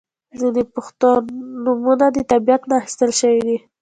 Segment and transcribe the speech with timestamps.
[0.39, 1.09] •ځینې پښتو
[1.63, 3.57] نومونه د طبیعت نه اخستل شوي دي.